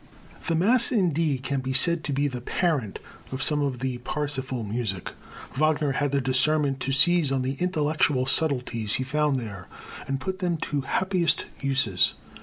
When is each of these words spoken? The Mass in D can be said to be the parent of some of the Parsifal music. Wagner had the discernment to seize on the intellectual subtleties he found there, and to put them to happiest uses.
The 0.47 0.55
Mass 0.55 0.91
in 0.91 1.11
D 1.11 1.37
can 1.37 1.59
be 1.59 1.73
said 1.73 2.03
to 2.05 2.11
be 2.11 2.27
the 2.27 2.41
parent 2.41 2.97
of 3.31 3.43
some 3.43 3.61
of 3.61 3.77
the 3.81 3.99
Parsifal 3.99 4.63
music. 4.63 5.11
Wagner 5.59 5.91
had 5.91 6.11
the 6.11 6.19
discernment 6.19 6.79
to 6.79 6.91
seize 6.91 7.31
on 7.31 7.43
the 7.43 7.53
intellectual 7.59 8.25
subtleties 8.25 8.95
he 8.95 9.03
found 9.03 9.35
there, 9.35 9.67
and 10.07 10.19
to 10.19 10.25
put 10.25 10.39
them 10.39 10.57
to 10.57 10.81
happiest 10.81 11.45
uses. 11.59 12.15